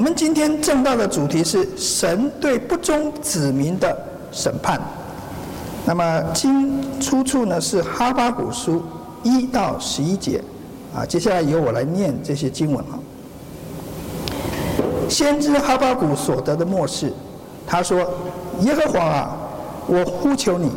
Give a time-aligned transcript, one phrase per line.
[0.00, 3.94] 我们今天正道的主题是神对不忠子民的
[4.32, 4.80] 审判。
[5.84, 8.82] 那么经出处呢是哈巴谷书
[9.22, 10.42] 一到十一节，
[10.96, 12.96] 啊，接下来由我来念这些经文啊。
[15.06, 17.12] 先知哈巴谷所得的默示，
[17.66, 17.98] 他说
[18.64, 19.36] ：“耶和华啊，
[19.86, 20.70] 我呼求你，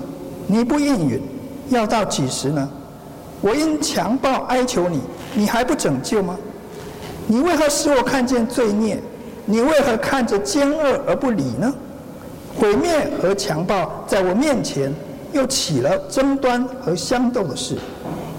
[0.47, 1.21] 你不应允，
[1.69, 2.69] 要到几时呢？
[3.39, 4.99] 我因强暴哀求你，
[5.33, 6.37] 你还不拯救吗？
[7.25, 9.01] 你为何使我看见罪孽？
[9.45, 11.73] 你为何看着奸恶而不理呢？
[12.57, 14.93] 毁灭和强暴在我面前，
[15.31, 17.77] 又起了争端和相斗的事，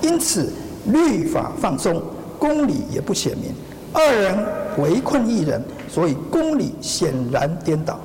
[0.01, 0.53] 因此
[0.87, 2.01] 律法放松，
[2.39, 3.53] 公理也不显明，
[3.93, 4.39] 二人
[4.79, 8.01] 围困一人。”所以公理显然颠倒。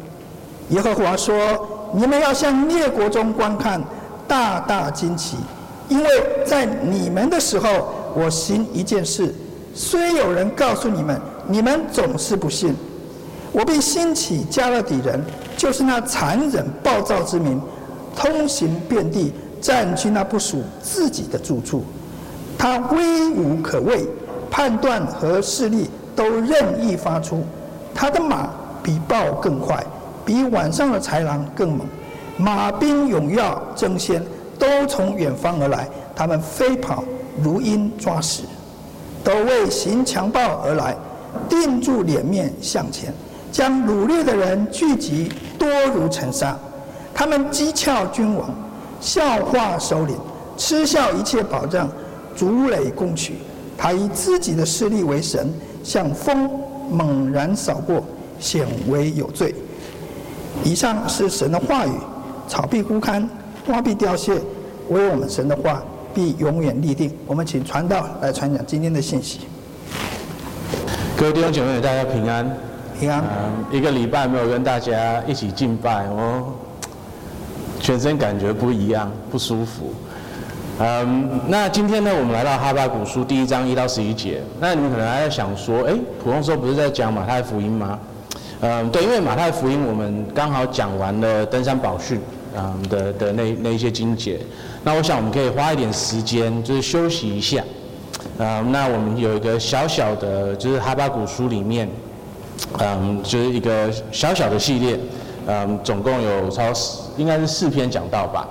[0.70, 1.36] 耶和华说
[1.92, 3.82] ：“你们要向列国中观看，
[4.28, 5.38] 大大惊奇，
[5.88, 6.08] 因为
[6.46, 9.34] 在你们的时候，我行一件事，
[9.74, 12.76] 虽有人告诉你们，你们总是不信。
[13.52, 15.20] 我必兴起迦勒底人，
[15.58, 17.60] 就是那残忍暴躁之民，
[18.16, 21.84] 通行遍地，占据那不属自己的住处。
[22.58, 24.06] 他威武可畏，
[24.52, 27.44] 判断和势力都任意发出。”
[27.96, 28.50] 他的马
[28.84, 29.84] 比豹更快，
[30.24, 31.88] 比晚上的豺狼更猛，
[32.38, 34.24] 马兵勇要争先，
[34.58, 35.88] 都从远方而来。
[36.16, 37.04] 他们飞跑
[37.42, 38.44] 如鹰抓食，
[39.24, 40.96] 都为行强暴而来，
[41.50, 43.14] 定住脸面向前，
[43.52, 46.58] 将掳掠的人聚集多如尘沙。
[47.14, 48.50] 他们讥诮君王，
[49.00, 50.16] 笑话首领，
[50.58, 51.90] 嗤笑一切保障，
[52.36, 53.36] 逐垒攻取。
[53.78, 56.50] 他以自己的势力为神，像风。
[56.92, 58.04] 猛然扫过，
[58.40, 59.54] 显为有罪。
[60.64, 61.92] 以上是神的话语，
[62.48, 63.30] 草必枯干，
[63.68, 64.34] 花必凋谢，
[64.90, 65.84] 唯我们神的话
[66.16, 67.16] 必永远立定。
[67.28, 69.42] 我们请传道来传讲今天的信息。
[71.16, 72.69] 各位弟兄姐妹，大家平安。
[73.02, 76.54] 嗯，一个礼拜没有跟大家一起敬拜，我
[77.80, 79.94] 全身感觉不一样，不舒服。
[80.80, 84.42] 嗯，那今天呢，我们来到哈巴古书第一章一到十一节。
[84.60, 88.00] 那你们可能还在想说，哎，普通时候不是在讲马太福音吗？
[88.62, 92.20] 嗯，对，因为马太福音我们刚好讲完了登山宝训，
[92.58, 94.40] 嗯的的那那一些经节。
[94.84, 97.64] 那我想我们可以花一点时间，就是休息一下。
[98.38, 101.90] 嗯，那我们有一个小小的，就是哈巴古书里面，
[102.80, 105.00] 嗯，就是一个小小的系列，
[105.48, 106.64] 嗯，总共有超
[107.18, 108.48] 应该是四篇讲道吧。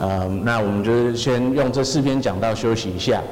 [0.00, 3.22] 嗯，那我们就是先用这四篇讲道休息一下，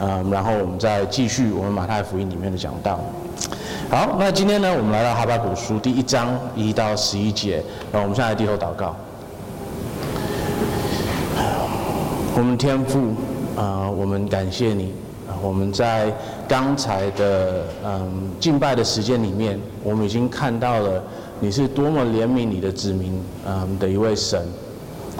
[0.00, 3.00] 嗯，然后我们再继续我们马太福音里面的讲道。
[3.90, 8.94] 好，那今天呢，我们来到哈巴谷书第一章一到十一节，然后我们现在低头祷告。
[12.34, 13.14] 我们天父，
[13.56, 14.94] 啊、我们感谢你，
[15.42, 16.10] 我们在
[16.52, 21.02] 刚才的嗯敬拜的时间里面，我们已经看到了
[21.40, 23.18] 你是多么怜悯你的子民，
[23.48, 24.38] 嗯的一位神。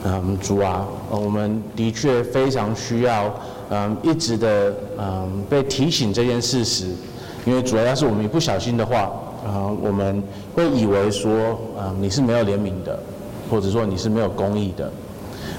[0.04, 3.34] 嗯，主啊，我们的确非常需要，
[3.70, 6.88] 嗯，一直的，嗯，被提醒这件事实，
[7.47, 9.10] 因为主要要是我们一不小心的话，
[9.49, 10.22] 嗯，我们
[10.54, 12.99] 会以为说，嗯，你是没有怜悯的，
[13.50, 14.93] 或者说你是没有公义的，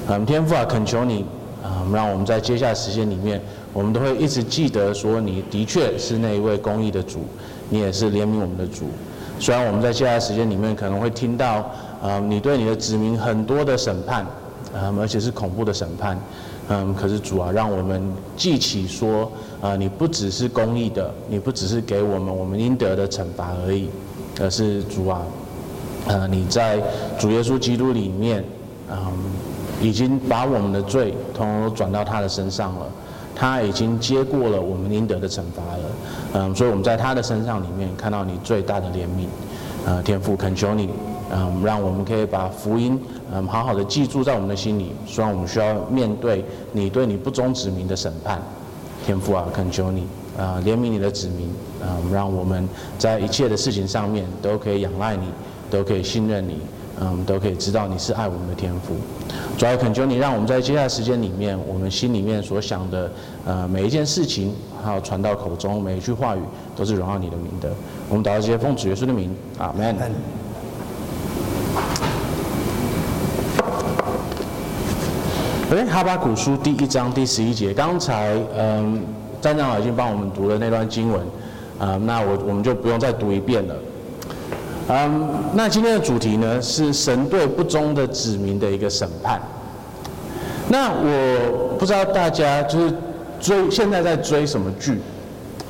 [0.10, 1.26] 嗯，天父啊，恳求你，
[1.64, 3.42] 嗯，让我们在接下来时间里面，
[3.74, 7.26] 我们都会一直记得说，你的确是那一位公义的主，
[7.70, 8.86] 你也是怜悯我们的主，
[9.40, 11.70] 虽然我们在接下来时间里面可能会听到。
[12.06, 14.28] 嗯，你对你的子民很多的审判，
[14.74, 16.20] 嗯，而且是恐怖的审判，
[16.68, 23.88] 嗯，可是主啊，让我们记起说，啊，你不只是公义的，你不只是给我们我们应得的惩罚而已，
[24.42, 25.22] 而是主啊，
[26.08, 26.78] 呃，你在
[27.18, 28.44] 主耶稣基督里面，
[28.92, 28.98] 嗯，
[29.82, 32.86] 已经把我们的罪统统都转到他的身上了，
[33.36, 35.84] 他已经接过了我们应得的惩罚了，
[36.34, 39.28] 嗯，所以我们在他的身上里面看到你最大的怜悯，
[39.86, 40.90] 呃，天父恳求你。
[41.36, 43.00] 嗯，让我们可以把福音
[43.34, 44.92] 嗯好好的记住在我们的心里。
[45.08, 48.40] 虽然我们需要面对你对你不忠子民的审判，
[49.04, 50.06] 天父啊，恳求你
[50.38, 51.48] 啊怜悯你的子民，
[51.82, 55.26] 啊，让我们在一切的事情上面都可以仰赖你，
[55.72, 56.60] 都可以信任你，
[57.00, 58.96] 嗯，我们都可以知道你是爱我们的天赋。
[59.58, 63.12] 主要恳求你，让我们在接下来时间里面，我们心里面所想的
[63.46, 64.54] 呃每一件事情，
[64.84, 66.40] 还有传到口中每一句话语，
[66.76, 67.70] 都是荣耀你的名的。
[68.10, 69.96] 我们祷告这些奉主耶稣的名，阿门。
[75.72, 79.02] 哎，哈巴古书第一章第十一节，刚才嗯，
[79.42, 81.20] 站长已经帮我们读了那段经文，
[81.80, 83.76] 啊、嗯，那我我们就不用再读一遍了。
[84.90, 89.42] 嗯，那今天的主题呢是神对不忠的子民的一个审判。
[90.70, 92.94] 那我不知道大家就是
[93.40, 95.00] 追现在在追什么剧，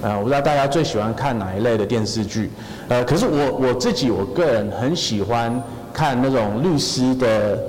[0.02, 2.50] 呃，我不知道大家最喜欢看哪一类的电视剧，
[2.88, 5.62] 呃，可是我我自己我个人很喜欢
[5.92, 7.60] 看那种律师的，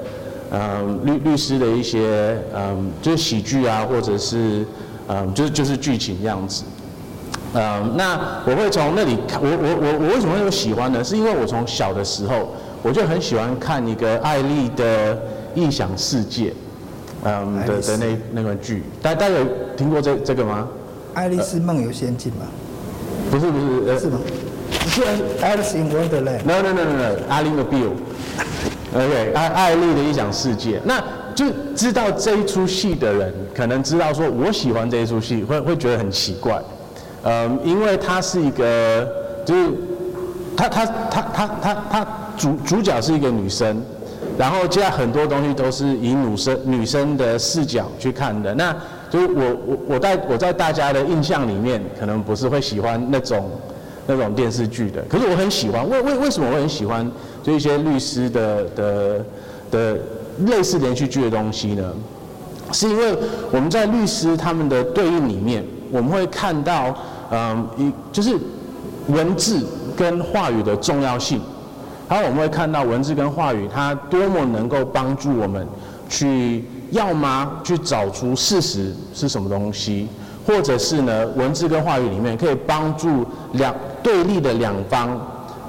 [0.51, 4.65] 呃，律律师的一些，嗯、就是喜剧啊，或者是，
[5.09, 6.65] 嗯、就是就是剧情这样子，
[7.55, 11.03] 呃，那我会从那里看，我我我我为什么会有喜欢呢？
[11.03, 12.53] 是因为我从小的时候
[12.83, 15.17] 我就很喜欢看一个艾丽的
[15.55, 16.53] 异想世界，
[17.23, 19.45] 嗯的的那那个剧，大大家有
[19.77, 20.69] 听过这这个吗？
[21.15, 22.45] 爱丽丝梦游仙境吗？
[23.31, 24.19] 不是不是，呃，是吗？
[24.89, 25.01] 是
[25.41, 26.43] Alice in Wonderland。
[26.45, 27.93] No no no no no，阿玲的 Bill。
[28.93, 31.03] OK，艾艾丽的异想世界，那
[31.35, 31.47] 就
[31.77, 36.61] 知道这一出戏的人，可能知道说我喜欢这一出戏，会会觉得很奇怪，
[37.25, 39.09] 嗯，因为它是一个，
[39.45, 39.71] 就是
[40.57, 42.07] 他他他他他他
[42.37, 43.83] 主主角是一个女生，
[44.39, 48.75] 然后接下来很多东西都是以女生女生的视角去看的，那。
[49.11, 53.49] 就是我我我在我在大家的印象里面，可能不是会喜欢那种
[54.09, 55.89] 那种电视剧的，可是我很喜欢。
[55.89, 57.09] 为为为什么我很喜欢
[57.41, 59.25] 就一些律师的的
[59.71, 59.97] 的
[60.47, 61.93] 类似连续剧的东西呢？
[62.73, 63.17] 是因为
[63.53, 66.93] 我们在律师他们的对应里面，我们会看到，
[67.31, 68.37] 嗯，一就是
[69.09, 69.65] 文字
[69.97, 71.41] 跟话语的重要性，
[72.09, 75.67] 还有我们会看到文字跟话语它多么能够帮助我们
[76.09, 76.65] 去。
[76.91, 80.07] 要么去找出事实是什么东西，
[80.47, 85.21] 或者是呢，文字跟话语里面可以帮助两对立的两方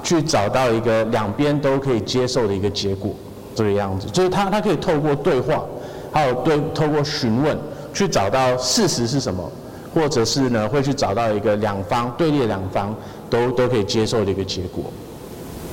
[0.04, 3.10] 去找到一个两边都可以接受的一个结果，
[3.56, 5.64] 这个样子，就是他他可以透过对话，
[6.12, 7.58] 还有对透过询问
[7.92, 9.50] 去找到事实是什么，
[9.96, 12.94] 或者是呢会去找到一个两方对立的两方
[13.30, 14.84] 都都可以接受的一个结果。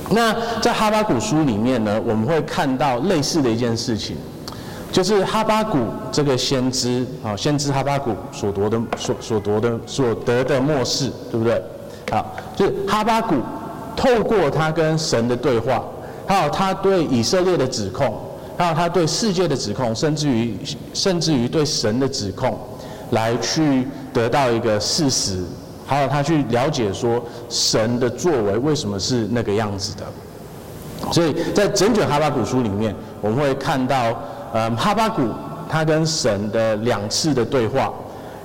[0.08, 4.16] 那在哈巴谷书里面呢，我们会看到类似的一件事情。
[4.90, 5.78] 就是哈巴谷
[6.12, 11.60] 这个先知啊，先知哈巴谷所夺的、所所夺的、所得的末世，对不对？
[12.10, 13.34] 好，就是哈巴谷
[13.96, 15.84] 透过他跟神的对话，
[16.26, 18.16] 还有他对以色列的指控，
[18.56, 20.56] 还有他对世界的指控，甚至于
[20.92, 22.56] 甚至于对神的指控，
[23.14, 25.42] 来去得到一个事实，
[25.86, 30.04] 还有他去了解说神的作为为什么是那个样子的。
[31.12, 34.14] 所以在整卷哈巴谷书里面，我们会看到。
[34.56, 35.28] 嗯，哈巴谷
[35.68, 37.92] 他跟神的两次的对话，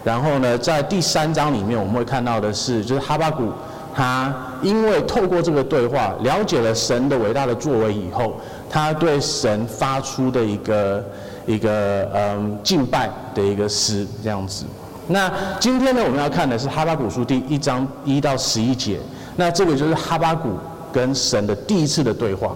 [0.04, 3.52] 然后呢，在第三章里面我们会看到的是，就是哈巴谷
[3.94, 4.34] 他
[4.64, 11.06] 因为透过这个对话了解了神的伟大的作为以后，他对神发出的一个
[11.50, 14.66] 一个嗯敬拜的一个诗这样子。
[15.08, 19.00] 那今天呢，我们要看的是哈巴谷书第一章一到十一节，
[19.36, 20.50] 那这个就是哈巴谷
[20.94, 22.56] 跟神的第一次的对话。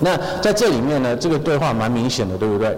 [0.00, 2.76] 那在这里面呢，这个对话蛮明显的，对不对？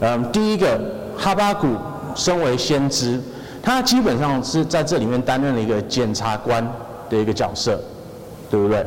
[0.00, 0.80] 嗯，第一个，
[1.18, 1.76] 哈巴谷
[2.14, 3.20] 身为先知，
[3.62, 6.66] 他基本上是在这里面担任了一个检察官
[7.10, 7.78] 的一个角色，
[8.50, 8.82] 对不对？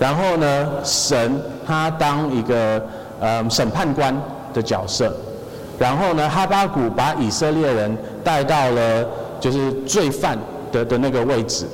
[0.00, 2.82] 然后呢，神他当一个
[3.20, 4.12] 嗯审判官
[4.52, 5.14] 的角色，
[5.78, 9.06] 然后呢，哈巴谷把以色列人带到了
[9.40, 10.38] 就是罪犯
[10.72, 11.66] 的的那个位置，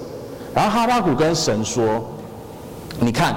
[0.55, 2.05] 然后哈巴谷跟神说
[3.01, 3.35] ：“你看，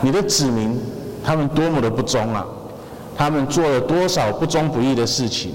[0.00, 0.78] 你的子民。”
[1.24, 2.44] 他们多么的不忠啊！
[3.16, 5.54] 他们做了多少不忠不义的事情？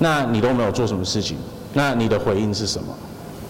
[0.00, 1.36] 那你都没有做什么事情？
[1.74, 2.88] 那你的回应是什么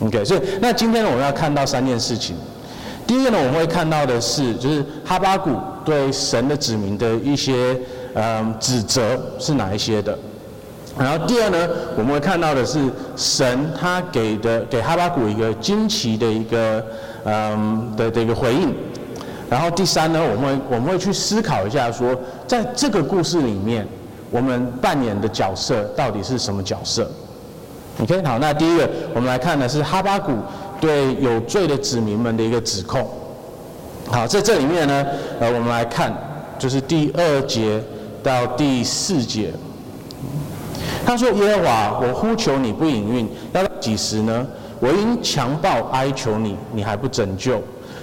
[0.04, 2.36] ？OK，所以那今天呢，我们要看到三件事情。
[3.06, 7.74] 第一个呢，我们会看到的是，就是哈巴谷对神的子民的一些
[8.14, 10.18] 嗯指责是哪一些的。
[10.98, 12.78] 然后第二呢，我们会看到的是
[13.16, 16.84] 神他给的给哈巴谷一个惊奇的一个
[17.24, 18.74] 嗯的这个回应。
[19.48, 22.14] 然后第三呢，我们会我们会去思考一下，说
[22.46, 23.86] 在这个故事里面，
[24.30, 27.10] 我们扮演的角色到底是什么角色
[28.00, 30.32] ？OK，好，那第一个我们来看的是哈巴谷
[30.80, 33.08] 对有罪的子民们的一个指控。
[34.06, 35.06] 好，在这里面呢，
[35.40, 36.12] 呃，我们来看
[36.58, 37.82] 就是第二节
[38.22, 39.52] 到第四节。
[41.04, 44.46] 他说：“耶和华，我呼求你不应允，要到几时呢？
[44.78, 47.62] 我因强暴哀求你，你还不拯救。”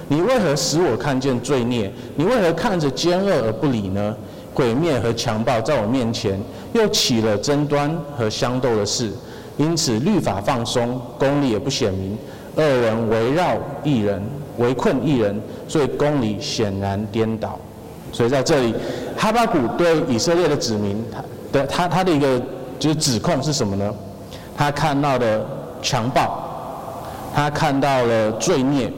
[0.10, 1.92] 你为何使我看见罪孽？
[2.16, 4.16] 你为何看着奸恶而不理呢？
[4.56, 6.40] 诡诈和强暴在我面前，
[6.74, 9.12] 又起了争端和相斗的事。
[9.58, 12.18] 因此律法放松，公理也不显明。
[12.56, 14.22] 二人围绕一人，
[14.58, 17.60] 围困一人，所以公理显然颠倒。
[18.18, 18.74] 所以在这里，
[19.16, 21.22] 哈巴谷对以色列的子民，他
[21.52, 22.42] 的他他的一个
[22.80, 23.94] 就是指控是什么呢？
[24.58, 25.46] 他看到的
[25.84, 26.44] 强暴，
[27.36, 28.92] 他看到了罪孽。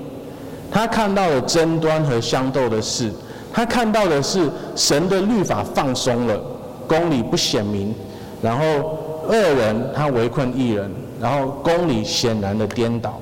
[0.71, 3.11] 他看到了争端和相斗的事，
[3.51, 6.39] 他看到的是神的律法放松了，
[6.88, 7.93] 公理不显明，
[8.41, 8.63] 然后
[9.27, 13.19] 恶人他围困一人，然后公理显然的颠倒。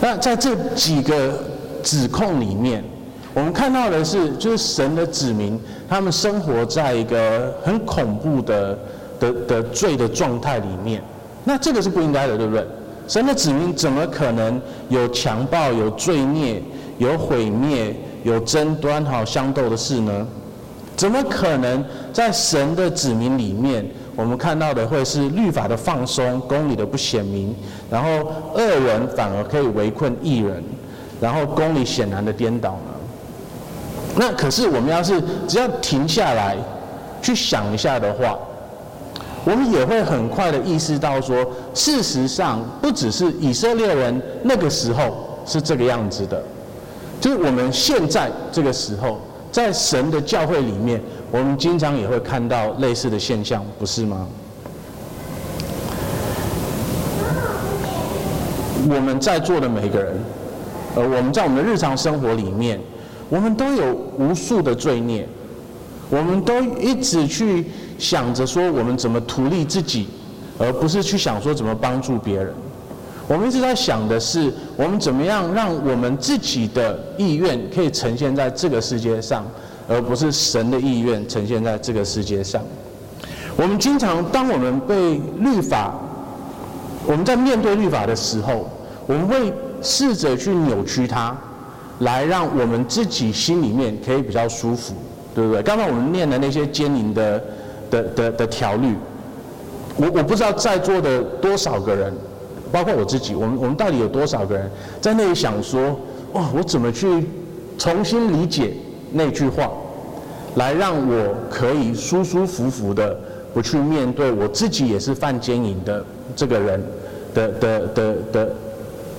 [0.00, 1.42] 那在这几个
[1.82, 2.84] 指控里面，
[3.32, 5.58] 我们看到的是，就是神的子民，
[5.88, 8.78] 他们生活在一个很恐怖的
[9.18, 11.02] 的的罪的状态里面。
[11.44, 12.66] 那这个是不应该的，对不对？
[13.06, 16.62] 神的子民怎么可能有强暴、有罪孽、
[16.98, 17.94] 有毁灭、
[18.24, 20.26] 有争端、好相斗的事呢？
[20.96, 21.82] 怎么可能
[22.12, 23.84] 在神的子民里面，
[24.14, 27.54] 我们看到的会是律法的放松、公理的不显明，
[27.90, 28.08] 然后
[28.54, 30.62] 恶人反而可以围困义人，
[31.20, 32.78] 然后公理显然的颠倒？
[34.16, 36.56] 那可是我们要是只要停下来
[37.22, 38.38] 去想一下的话，
[39.44, 46.42] 我们也会很快的意识到说，事实上不只是以色列人那个时候是这个样子的，
[47.20, 49.20] 就是我们现在这个时候。
[49.52, 51.02] 在神的教会里面，
[51.32, 54.24] 我们经常也会看到类似的现象，不是吗？
[58.88, 60.16] 我们在座的每一个人，
[60.94, 62.78] 呃，我们在我们的日常生活里面，
[63.30, 65.26] 我们都有无数的罪孽，
[66.10, 67.64] 我们都一直去
[67.98, 70.08] 想着说我们怎么图利自己，
[70.58, 72.52] 而不是去想说怎么帮助别人。
[73.28, 79.46] 我们一直在想的是，我们怎么样让我们自己的意愿可以呈现在这个世界上，
[79.88, 82.60] 而不是神的意愿呈现在这个世界上。
[83.56, 85.94] 我们经常，当我们被律法，
[87.06, 88.68] 我们在面对律法的时候，
[89.06, 91.36] 我们会试着去扭曲它，
[92.00, 94.94] 来让我们自己心里面可以比较舒服，
[95.34, 95.62] 对不对？
[95.62, 97.42] 刚刚我们念的那些奸淫的
[97.90, 98.94] 的的的条律，
[99.96, 102.12] 我我不知道在座的多少个人。
[102.72, 105.98] 包括我自己，我们我们到底有多少个人在那里想说，
[106.34, 107.26] 哇，我怎么去
[107.76, 108.74] 重新理解
[109.10, 109.68] 那句话，
[110.54, 113.18] 来让我可以舒舒服服的
[113.52, 116.04] 不去面对我自己也是犯奸淫的
[116.36, 116.80] 这个人
[117.34, 118.48] 的的的的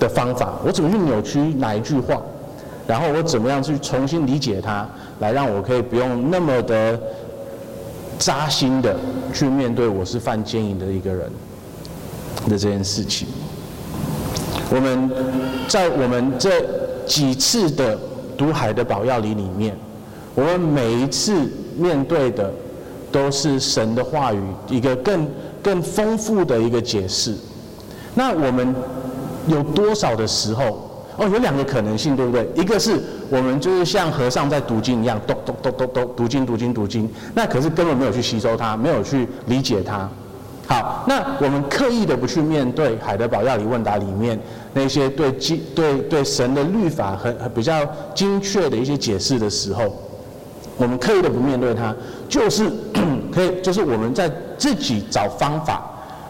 [0.00, 0.54] 的方法？
[0.64, 2.22] 我怎么去扭曲哪一句话？
[2.86, 4.86] 然后我怎么样去重新理解它，
[5.20, 7.00] 来让我可以不用那么的
[8.18, 8.96] 扎心的
[9.32, 11.30] 去面对我是犯奸淫的一个人
[12.48, 13.28] 的这件事情？
[14.68, 15.10] 我们
[15.68, 16.50] 在我们这
[17.06, 17.96] 几次的
[18.36, 19.76] 读海的宝药里里面，
[20.34, 22.52] 我们每一次面对的
[23.12, 25.28] 都是神的话语，一个更
[25.62, 27.36] 更丰富的一个解释。
[28.14, 28.74] 那我们
[29.46, 30.88] 有多少的时候？
[31.16, 32.48] 哦，有两个可能性，对不对？
[32.54, 40.08] 一个是我们就是像和尚在读经一样，咚咚咚咚咚读经读经读经，那可是根本没有去吸收它，没有去理解它。
[40.66, 44.38] 好，那我们刻意的不去面对海的宝钥里问答里面
[44.72, 49.94] 那些对经对对神的律法很很比较精确的一些解释的时候，
[50.78, 51.94] 我们刻意的不面对它，
[52.28, 52.70] 就是
[53.30, 55.82] 可以就是我们在自己找方法，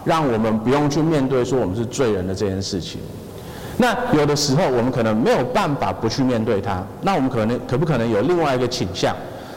[0.03, 3.01] 让我们不用去面对说我们是罪人的这件事情。
[3.83, 9.13] 那有的时候我们可能没有办法不去面对它，那我们可能可不可能有另外一个倾向，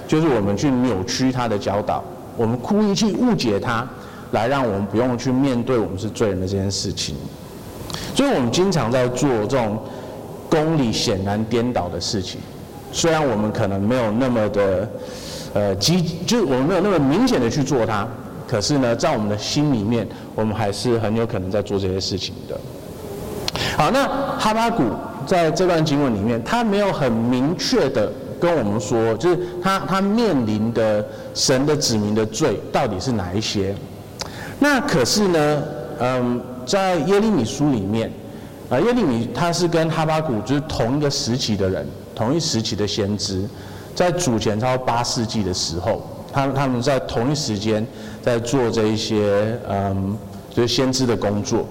[0.07, 2.03] 就是我们去扭曲他的教导，
[2.35, 3.87] 我们故意去误解他。
[4.31, 7.15] 来让我们不用去面对我们是罪人的这件事情，
[8.15, 9.79] 所以我们经常在做这种
[10.49, 12.41] 公理显然颠倒的事情。
[12.91, 14.89] 虽然我们可能没有那么的
[15.53, 18.05] 呃积，就是我们没有那么明显的去做它，
[18.45, 22.59] 可是呢，在我们的心里面，我们还是很有可能在做这些事情的。
[23.75, 24.07] 好，那
[24.39, 24.83] 哈巴谷
[25.27, 33.75] 在这段经文里面，他没有很明确的跟我们说，就是他他面临的神的子民的罪到底是哪一些。
[34.59, 35.63] 那可是呢，
[35.99, 38.09] 嗯，在耶利米书里面，
[38.69, 43.45] 啊，耶利米他是跟哈巴谷就是同一个时期的人，同一时期的先知，
[43.93, 46.01] 在主前超八世纪的时候，
[46.31, 47.85] 他他们在同一时间
[48.21, 50.17] 在做这一些嗯，
[50.49, 51.67] 就是先知的工作。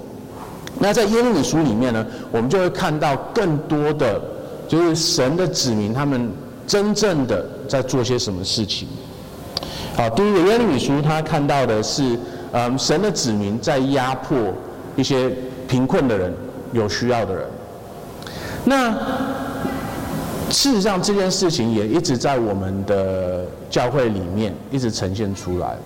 [0.84, 4.20] 那在耶利米书里面呢，我们就会看到更多的，
[4.68, 6.30] 就是神的子民他们
[6.66, 8.86] 真正的在做些什么事情。
[9.96, 12.18] 好，第一个耶利米书他看到的是。
[12.56, 14.38] 嗯，神的子民在压迫
[14.94, 15.28] 一些
[15.66, 16.32] 贫困的人、
[16.72, 17.44] 有需要的人。
[18.64, 18.92] 那
[20.50, 25.76] 事实上，这件事情也一直在我们的教会里面一直呈现出来。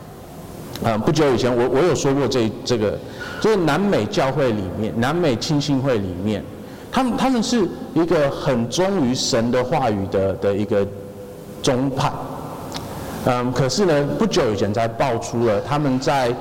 [0.85, 2.99] 嗯，不久以前我我有说过这这个，
[3.41, 6.43] 就是南美教会里面，南美亲信会里面，
[6.91, 10.87] 他们他们是一个很忠于神的话语的的一个
[11.63, 12.11] 宗派。
[13.27, 16.35] 嗯，可是呢，不久以前才爆出了他们在。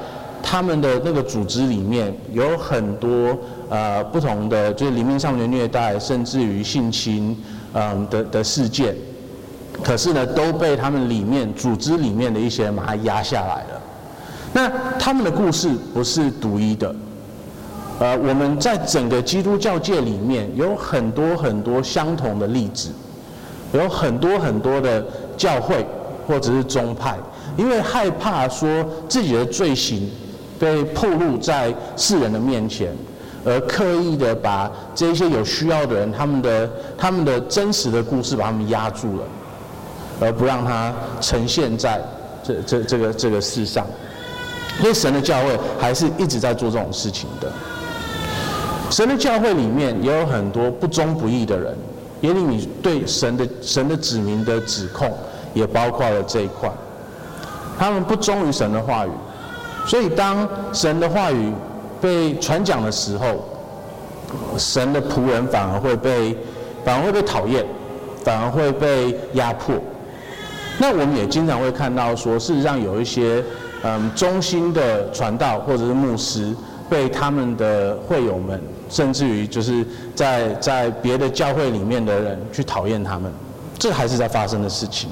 [0.50, 3.38] 他们的那个组织里面有很多
[3.70, 7.36] 呃不同的，就是灵命上的虐待，甚至于性侵，
[7.74, 8.96] 嗯的的事件。
[9.84, 13.82] 可是呢，都被他们里面组织里面的一些人把它压下来了。
[14.54, 16.96] 那他们的故事不是独一的，
[18.00, 22.89] 呃，我们在整个基督教界里面有很多很多相同的例子，
[23.74, 25.86] 有很多很多的教会
[26.25, 27.18] 或者是宗派，
[27.56, 30.10] 因为害怕说自己的罪行
[30.58, 32.96] 被暴露在世人的面前，
[33.46, 39.24] 而刻意的把这些有需要的人他们的他们的真实的故事把他们压住了，
[40.22, 42.01] 而不让它呈现在
[42.42, 43.86] 这这这个这个世上。
[44.79, 47.51] 因为神的教会还是一直在做这种事情的。
[48.89, 51.75] 神的教会里面也有很多不忠不义的人，
[52.22, 55.12] 耶利米对神的神的子民的指控
[55.53, 56.72] 也包括了这一块。
[57.77, 59.12] 他们不忠于神的话语，
[59.86, 61.51] 所以当神的话语
[62.00, 63.46] 被传讲的时候，
[64.57, 66.36] 神的仆人反而会被
[66.84, 67.65] 反而会被讨厌，
[68.24, 69.75] 反而会被压迫。
[70.79, 73.43] 那我们也经常会看到说，事实上有一些
[73.84, 76.53] 嗯中心的传道或者是牧师
[76.89, 78.62] 被他们的会友们。
[78.89, 83.29] 甚至于就是在在别的教会里面的人去讨厌他们，
[83.77, 85.10] 这还是在发生的事情。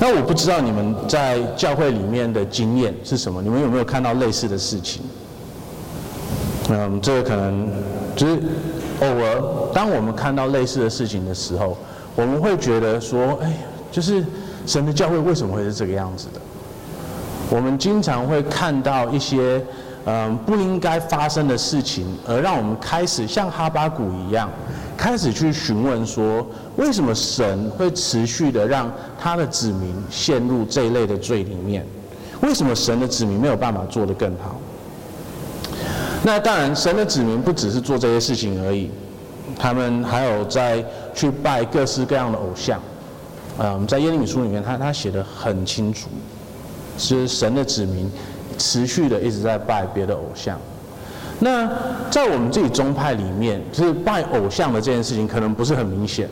[0.00, 3.42] 那我不知道你们在教会里面的经验是什么？
[3.42, 5.02] 你们有没有看到类似的事情？
[6.70, 7.68] 嗯，这个可能
[8.16, 8.42] 就是
[9.02, 9.42] 偶尔，
[9.74, 11.76] 当我们看到类似的事情的时候，
[12.16, 13.54] 我们会觉得说，哎，
[13.90, 14.24] 就是
[14.66, 16.40] 神的教会为什么会是这个样子的？
[17.52, 19.62] 我们经常会看到一些。
[20.04, 24.50] 嗯，不应该发生的事情，而让我们开始像哈巴谷一样，
[24.96, 26.44] 开始去询问说，
[26.74, 31.86] 为什么神会持续的让他的子民陷入这一类的罪里面？
[32.40, 34.56] 为什么神的子民没有办法做得更好？
[36.24, 38.90] 那当然，神的子民不只是做这些事情而已，
[39.56, 42.80] 他们还有在去拜各式各样的偶像。
[43.60, 46.08] 嗯，在耶利米书里面，他他写得很清楚，
[46.96, 48.10] 是神的子民。
[48.58, 50.56] 持续的一直在拜别的偶像，
[51.40, 51.68] 那
[52.10, 56.28] 在我们自己宗派里面，就是拜偶像的这件事情可能不是很明显。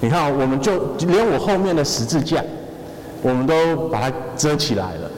[0.00, 2.42] 你看，我们就连我后面的十字架，
[3.22, 5.10] 我们都把它遮起来了，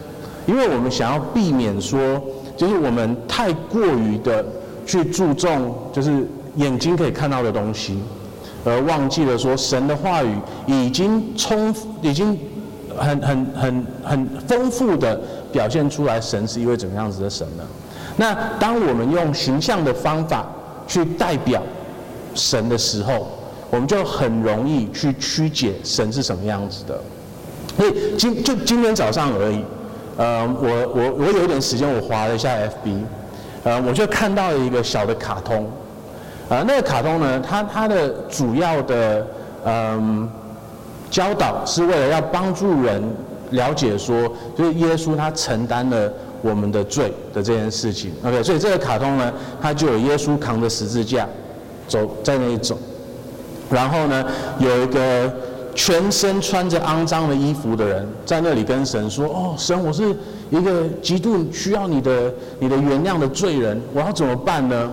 [0.46, 2.20] 因为我们想要避免说，
[2.54, 4.44] 就是我们太过于的
[4.84, 7.98] 去注重，就是眼睛可以看到的东西，
[8.64, 10.36] 而忘记了说神的话语
[10.66, 12.38] 已经充，已经
[12.96, 15.20] 很很很很丰富的。
[15.52, 17.64] 表现出来神是一位怎么样子的神呢？
[18.16, 20.44] 那当我们用形象的方法
[20.86, 21.62] 去代表
[22.34, 23.26] 神的时候，
[23.70, 27.00] 我们就很容易去曲解神是什么样子的。
[27.78, 29.64] 所以今就今天早上而已，
[30.18, 33.00] 呃，我我我有点时间，我划了一下 FB，
[33.64, 35.64] 呃，我就看到了一个小的卡通，
[36.50, 39.26] 啊、那个卡通呢，它它的主要的
[39.64, 40.28] 嗯、
[41.10, 43.02] 教导是为了要帮助人。
[43.52, 48.10] 了解说，就是耶稣他承担了我们的罪的这件事情。
[48.24, 51.24] OK，所以这个卡通呢，它就有耶稣扛着十字架
[51.86, 52.76] 走在那里走，
[53.70, 54.24] 然后呢，
[54.58, 55.32] 有一个
[55.76, 60.02] 全身穿着肮脏的衣服的人在那里跟神说：“哦，神，我是
[60.50, 64.90] 一个极度需要你的你的原谅的罪人，我要怎么办呢？”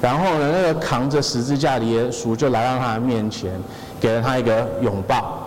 [0.00, 3.52] 然后呢，那个扛着十字架的耶稣就来到他的面前，
[4.00, 5.38] 给了他一个拥抱，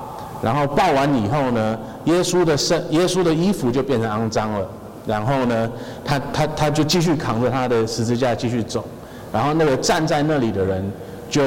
[0.41, 1.77] 然后抱完以后呢。
[2.05, 4.67] 耶稣的身，耶稣的衣服就变成肮脏了。
[5.05, 5.69] 然后呢，
[6.03, 8.83] 他他他就继续扛着他的十字架继续走。
[9.31, 10.91] 然后那个站在那里的人
[11.29, 11.41] 就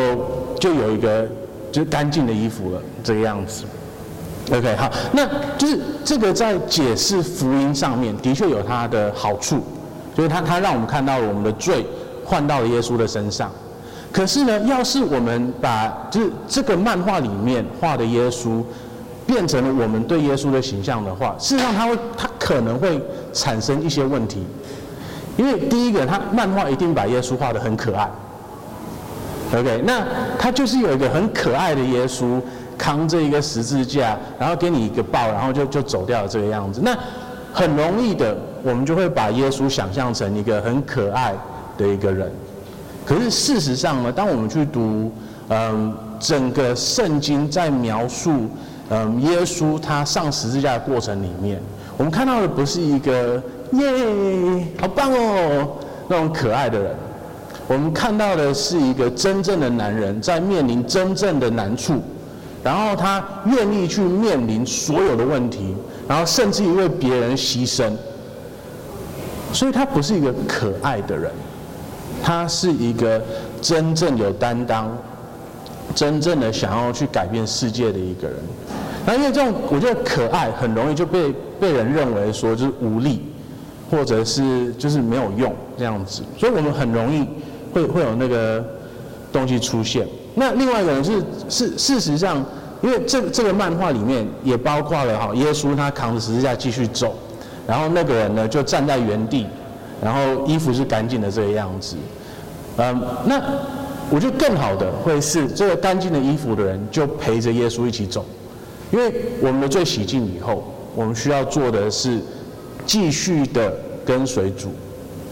[0.61, 1.27] 就有一个
[1.73, 3.65] 就是干净的衣服了，这个样子。
[4.53, 5.27] OK，好，那
[5.59, 9.59] 就是这个在解释福音上面的确有它的好处，
[10.17, 11.85] 就是他他让我们看到了我们的罪
[12.25, 13.51] 换到了耶稣的身上。
[14.15, 18.63] 可是呢，要是我们把就是这个漫画里面画的耶稣。
[19.27, 24.45] 变成了我们对耶稣的形象的话，事实上他会，他可能会产生一些问题，
[25.39, 28.07] 因为第一个，他漫画一定把耶稣画的很可爱
[29.57, 30.05] ，OK，那
[30.39, 32.39] 他就是有一个很可爱的耶稣
[32.77, 36.95] 扛着一个十字架，然后给你一个抱，然后就就走掉了这个样子，那
[37.51, 41.35] 很容易的，我们就会把耶稣想象成一个很可爱
[41.79, 42.31] 的一个人，
[43.05, 45.13] 可是事实上呢，当我们去读，
[45.49, 48.49] 嗯，整个圣经在描述。
[48.91, 51.59] 嗯，耶稣他上十字架的过程里面，
[51.97, 56.95] 我们看到的不是一个耶，好棒哦那种可爱的人，
[57.67, 61.95] 我们看到的是一个真正的男人在面临真正的难处，
[62.63, 65.75] 然后他愿意去面临所有的问题，
[66.07, 67.91] 然后甚至于为别人牺牲，
[69.51, 71.33] 所以他不是一个可爱的人，
[72.25, 73.23] 他是一个
[73.61, 74.91] 真正有担当。
[75.95, 78.37] 真正的想要去改变世界的一个人，
[79.07, 83.23] 那因为这种我觉得可爱很容易就被被人认为说就是无力，
[83.91, 87.29] 或者是就是没有用这样子，所以我们很容易
[87.73, 88.65] 会会有那个
[89.31, 90.09] 东西出现。
[90.35, 92.43] 那另外一个人是是事实上，
[92.83, 97.15] 因为这这个漫画里面也包括了哈，耶稣他扛着十字架继续走，
[97.69, 99.47] 然后那个人呢就站在原地，
[100.03, 101.97] 然后衣服是干净的这个样子。
[102.77, 103.41] 嗯，那
[104.11, 108.25] 我觉得更好的会是这个干净的衣服的人就陪着耶稣一起走，
[108.91, 112.21] 因为我们的罪洗净以后，我们需要做的是
[112.85, 113.73] 继续的
[114.05, 114.71] 跟随主，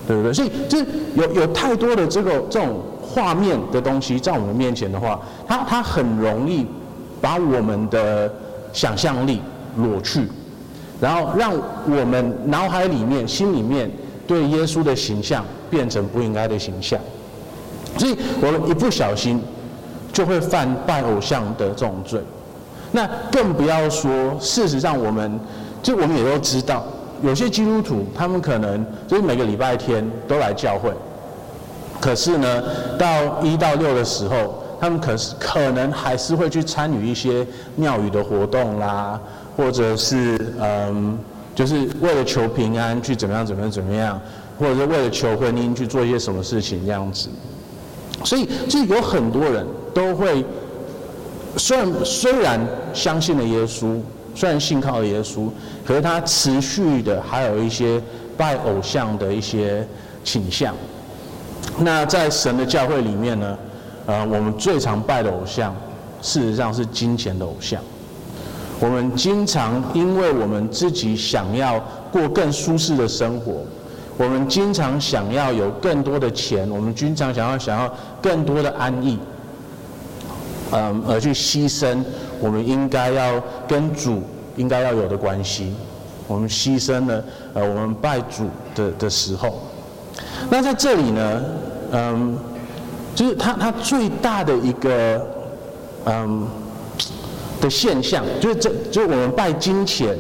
[0.07, 0.33] 对不对？
[0.33, 6.67] 所以就是有有太多的这个这种画面的东西在我们面前的话，它它很容易
[7.21, 8.33] 把我们的
[8.73, 9.41] 想象力
[9.77, 10.27] 裸去，
[11.01, 11.53] 然后让
[11.87, 13.91] 我们脑海里面、心里面
[14.27, 16.99] 对耶稣的形象变成不应该的形象。
[17.99, 19.41] 所以我们一不小心
[20.13, 22.21] 就会犯拜偶像的这种罪，
[22.91, 25.39] 那更不要说，事实上我们
[25.83, 26.85] 就我们也都知道，
[27.23, 30.91] 有些基督徒他们可能就是每个礼拜天都来教会，
[32.01, 32.63] 可是呢，
[32.99, 39.21] 到一到六的时候，他们可是可能还是会去参与一些庙宇的活动啦，
[39.57, 41.19] 或者是嗯，
[41.55, 44.21] 就是为了求平安去怎么样怎么样怎么样，
[44.59, 47.29] 或者是为了求婚姻去做一些什么事情这样子。
[48.25, 50.45] 所以，就有很多人都会，
[51.57, 52.61] 虽然虽然
[52.95, 54.01] 相信了耶稣，
[54.35, 55.49] 虽然信靠了耶稣，
[55.85, 58.01] 可是他持续的还有一些
[58.37, 59.87] 拜偶像的一些
[60.23, 60.75] 倾向。
[61.79, 63.59] 那在神的教会里面呢，
[64.07, 65.75] 呃，我们最常拜的偶像，
[66.21, 67.83] 事实上是金钱的偶像。
[68.83, 71.79] 我们经常因为我们自己想要
[72.11, 73.63] 过更舒适的生活。
[74.19, 79.19] 我们经常想要有更多的钱，我们经常想要想要更多的安逸，
[80.73, 82.03] 嗯，而去牺牲
[82.41, 84.21] 我们应该要跟主
[84.57, 85.73] 应该要有的关系，
[86.27, 89.61] 我们牺牲了呃我们拜主的的时候，
[90.51, 91.43] 那在这里呢，
[91.93, 92.37] 嗯，
[93.15, 95.25] 就是他他最大的一个
[96.05, 96.47] 嗯
[97.63, 100.19] 的现象，就是这就是我们拜金钱。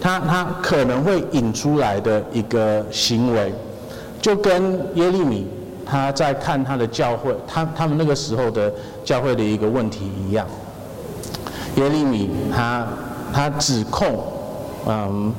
[0.00, 3.52] 他他可能会引出来的一个行为，
[4.22, 5.44] 就跟耶利米
[5.84, 8.72] 他在看他的教会，他他们那个时候的
[9.04, 10.46] 教会的一个问题一样。
[11.74, 12.86] 耶利米他
[13.32, 14.22] 他指控，
[14.86, 15.34] 嗯，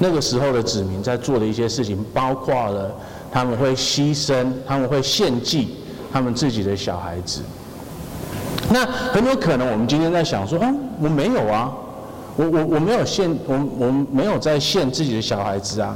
[0.00, 2.92] 那个时候的子民在做的一些事情，包括了
[3.30, 5.76] 他们会牺牲，他们会献祭
[6.12, 7.42] 他们自己的小孩子。
[8.72, 11.72] 那很有可能我们今天在想说，啊，我没有啊。
[12.36, 15.94] 我我我没有献，我我们没有在献自己的小孩子啊，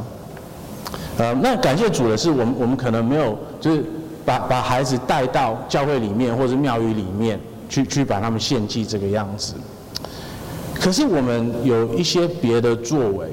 [1.16, 3.82] 呃，那感谢主的是，我们我们可能没有，就是
[4.26, 9.54] 把把孩子带到教会里面或者庙宇里面去去把他们献祭这个样子。
[10.74, 13.28] 可是我们有一些别的作为，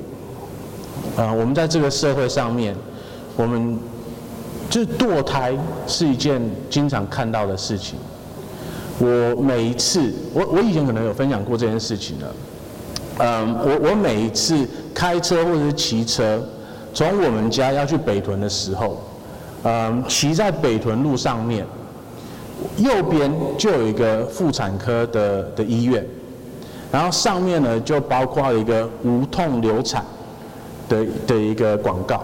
[1.17, 2.73] 啊，我们在这个社会上面，
[3.36, 3.77] 我们
[4.69, 5.54] 就是堕胎
[5.88, 7.97] 是一件经常看到的事情。
[9.01, 12.35] 我每一次，我我以前可能有分享过这件事情了。
[13.17, 16.39] 嗯，我我每一次开车或者是骑车，
[16.93, 19.01] 从我们家要去北屯的时候，
[19.63, 21.65] 嗯，骑在北屯路上面，
[22.77, 26.05] 右边就有一个妇产科的的医院，
[26.91, 30.05] 然后上面呢就包括了一个无痛流产
[30.87, 32.23] 的的一个广告，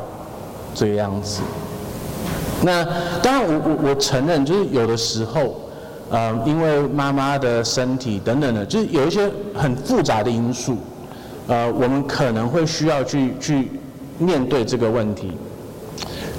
[0.76, 1.42] 这个样子。
[2.62, 2.84] 那
[3.24, 5.60] 当然我我我承认，就是有的时候。
[6.10, 10.78] 呃，因为妈妈的身体等等的，就是有一些很复杂的因素，
[11.48, 13.72] 呃，我们可能会需要去去
[14.18, 15.32] 面对这个问题。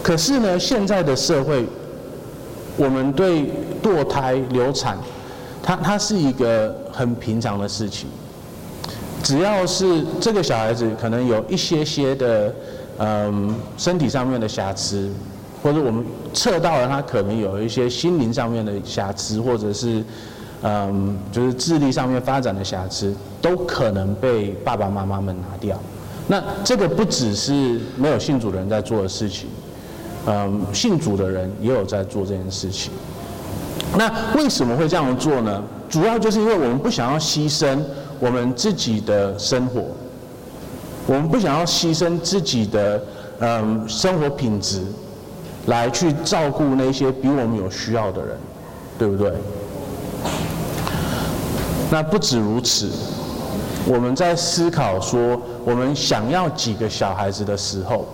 [0.03, 1.67] 可是呢，现在的社会，
[2.77, 3.51] 我们对
[3.83, 4.97] 堕胎、流产，
[5.63, 8.09] 它它是一个很平常的事情。
[9.23, 12.55] 只要是这个小孩子可能有一些些的，
[12.99, 15.13] 嗯，身体上面的瑕疵。
[15.63, 20.05] 或者我们测到了他可能有一些心灵上面的瑕疵，或者是，
[20.63, 25.79] 嗯，就是智力上面发展的瑕疵，都可能被爸爸妈妈们拿掉。
[26.29, 29.49] 那这个不只是没有信主的人在做的事情，
[30.27, 32.93] 嗯，信主的人也有在做这件事情。
[33.97, 35.63] 那为什么会这样做呢？
[35.89, 37.79] 主要就是因为我们不想要牺牲
[38.21, 39.87] 我们自己的生活，
[41.07, 43.03] 我们不想要牺牲自己的
[43.41, 44.83] 嗯生活品质。
[45.69, 48.37] 来去照顾那些比我们有需要的人，
[48.99, 49.33] 对不对？
[51.91, 52.91] 那不止如此，
[53.87, 58.07] 我们在思考说我们想要几个小孩子的时候，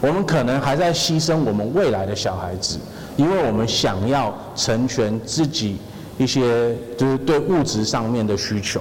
[0.00, 2.78] 我们可能还在牺牲我们未来的小孩子，
[3.16, 5.78] 因为我们想要成全自己
[6.18, 8.80] 一些就是对物质上面的需求，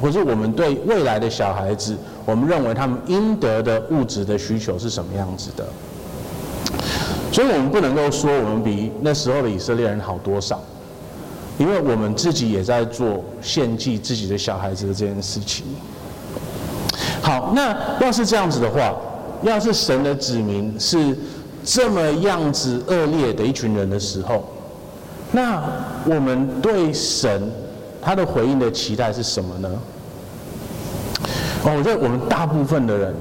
[0.00, 5.64] 或者我们对未来的小孩子，我们认为他们应得的物质的需求是什么样子的？
[7.32, 10.60] 所以我们不能够说我们比那时候的以色列人好多少，
[11.58, 15.64] 因为我们自己也在做献祭自己的小孩子的这件事情。
[17.22, 18.94] 好，那要是这样子的话，
[19.42, 21.16] 要是神的子民是
[21.64, 24.44] 这么样子恶劣的一群人的时候，
[25.30, 25.62] 那
[26.06, 27.48] 我们对神
[28.02, 29.68] 他的回应的期待是什么呢？
[31.62, 33.14] 哦，我觉得我们大部分的人，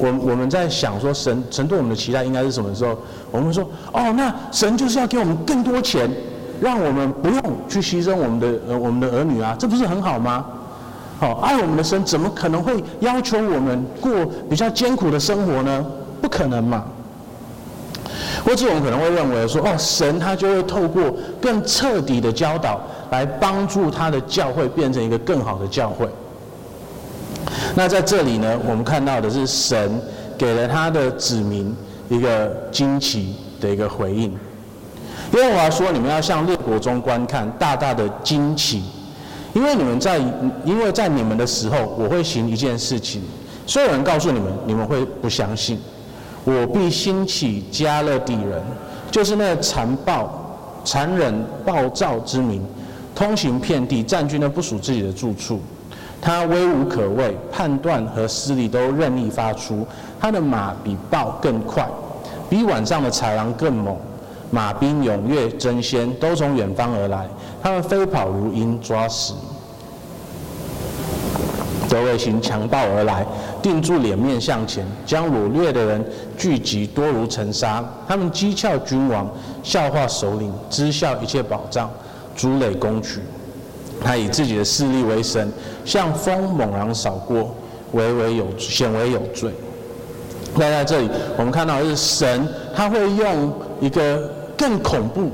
[0.00, 2.96] 我我们在想说神神对我们的期待应该是什么时候？
[3.30, 6.10] 我们说哦，那神就是要给我们更多钱，
[6.60, 10.46] 让我们不用去牺牲我们的呃我们的儿女啊，这不是很好吗？
[11.18, 14.10] 好，爱我们的神怎么可能会要求我们过
[14.48, 15.84] 比较艰苦的生活呢？
[16.22, 16.82] 不可能嘛。
[18.42, 21.02] 或者我们可能会认为说，哦，神他就会透过
[21.42, 26.08] 更彻底的教导来帮助他的教会变成一个更好的教会。
[27.74, 30.00] 那在这里呢，我们看到的是神
[30.36, 31.74] 给了他的子民
[32.08, 34.36] 一个惊奇的一个回应。
[35.32, 38.82] 因为我要说，你们要向列国中观看，大大的惊奇，
[39.54, 40.18] 因为你们在，
[40.64, 43.22] 因为在你们的时候，我会行一件事情，
[43.66, 45.78] 所有人告诉你们，你们会不相信。
[46.42, 48.60] 我必兴起迦勒底人，
[49.10, 50.28] 就是那残暴、
[50.84, 52.60] 残忍、暴躁之民，
[53.14, 55.60] 通行遍地，占据那不属自己的住处。
[56.20, 59.86] 他威武可畏，判断和施力都任意发出。
[60.20, 61.88] 他的马比豹更快，
[62.48, 63.96] 比晚上的豺狼更猛。
[64.50, 67.26] 马兵踊跃争先，都从远方而来。
[67.62, 69.32] 他们飞跑如鹰，抓食。
[71.88, 73.26] 得为行强暴而来，
[73.62, 76.04] 定住脸面向前，将掳掠的人
[76.36, 77.84] 聚集，多如尘沙。
[78.06, 79.28] 他们讥诮君王，
[79.62, 81.90] 笑话首领，嗤笑一切宝藏，
[82.36, 83.20] 筑垒攻取。
[84.02, 85.52] 他以自己的势力为神，
[85.84, 87.54] 像风猛然扫过，
[87.92, 89.52] 为为有显为有罪。
[90.54, 95.30] 那在这里，我们看到是神，他会用一个更恐怖、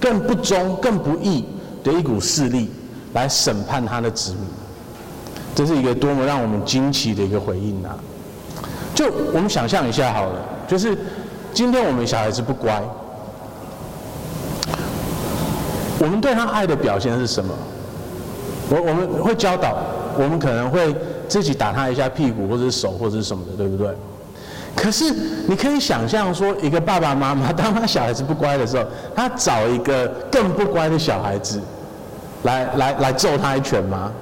[0.00, 1.44] 更不忠、更不义
[1.84, 2.70] 的一股势力
[3.12, 4.40] 来审判他的子民。
[5.54, 7.96] 这是一个多么让我们惊奇的一个回应啊！
[8.94, 10.96] 就我们想象一下好了，就是
[11.52, 12.82] 今天我们小孩子不乖，
[15.98, 17.54] 我们对他爱的表现是什么？
[18.70, 19.76] 我我们会教导，
[20.16, 20.94] 我们可能会
[21.28, 23.88] 自己打他一下屁股，或者手，或者什么的，对不对？
[24.76, 25.12] 可是
[25.48, 31.60] 你可以想象说，一个爸爸妈妈当他小孩子不乖的时候，他找一个更不乖的小孩子
[32.44, 34.12] 来来来揍他一拳吗？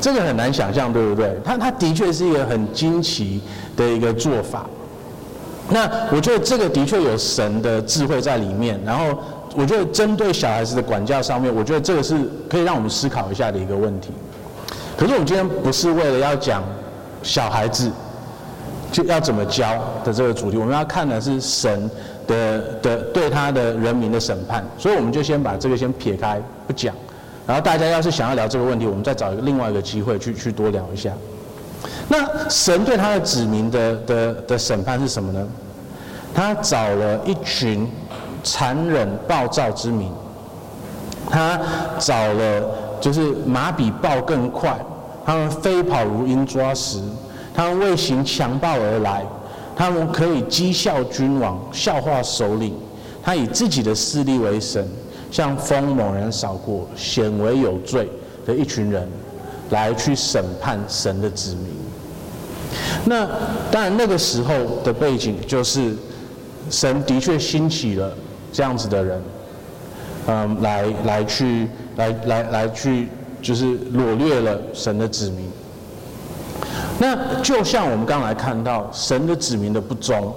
[0.00, 1.36] 这个很难想象，对不对？
[1.44, 3.42] 他他的确是一个很惊奇
[3.76, 4.64] 的一个做法。
[5.68, 8.80] 那我觉得这个的确有神的智慧在里面。
[8.82, 9.18] 然后
[9.56, 12.16] 我觉得针对小孩子的管教上面，我觉得这个是
[12.48, 14.10] 可以让我们思考一下的一个问题。
[14.96, 16.62] 可是我们今天不是为了要讲
[17.22, 17.90] 小孩子
[18.92, 21.90] 就要怎么教的这个主题，我们要看的是神
[22.26, 24.64] 的的对他的人民的审判。
[24.78, 26.94] 所以我们就先把这个先撇开不讲。
[27.46, 31.12] 然后大家要是想要聊这个问题，我们再找一个另外一个机会去去多聊一下。
[32.08, 35.44] 那神对他的子民的的的审判是什么呢？
[36.32, 37.90] 他找了一群
[38.42, 40.10] 残忍暴躁之民，
[41.28, 41.60] 他
[41.98, 42.64] 找了
[43.00, 44.78] 就是马比豹更快，
[45.24, 47.00] 他们飞跑如鹰抓食，
[47.54, 49.24] 他们为行强暴而来，
[49.76, 52.74] 他们可以讥笑君王，笑话首领，
[53.22, 54.88] 他以自己的势力为神。
[55.32, 58.10] 像风猛然扫过，显为有罪
[58.44, 59.08] 的一群人，
[59.70, 61.66] 来去审判神的子民。
[63.04, 63.28] 那
[63.70, 65.94] 当然，那个时候的背景就是，
[66.68, 68.12] 神的确兴起了
[68.52, 69.22] 这样子的人，
[70.26, 73.08] 嗯，来来去来来来去，
[73.40, 75.50] 就是掳掠了神的子民。
[76.98, 80.34] 那就像我们刚才看到，神的子民的不忠，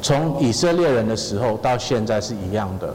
[0.00, 2.94] 从以色列人的时候到现在是一样的。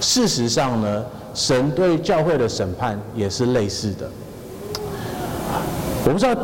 [0.00, 1.04] 事实上呢，
[1.34, 4.08] 神对教会的审判也是类似的。
[6.04, 6.40] 我不知道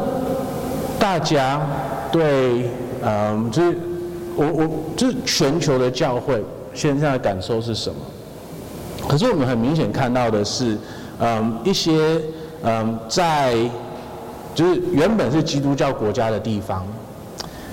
[0.99, 1.65] 大家
[2.11, 2.69] 对，
[3.05, 3.79] 嗯，就是
[4.35, 6.43] 我我就是全球的教会
[6.75, 7.97] 现在的感受是什么？
[9.09, 10.79] 可是我们很明显看到的是，
[11.19, 12.21] 嗯，一些
[12.63, 13.57] 嗯在
[14.55, 16.87] 就是原本是基督教国家的地方，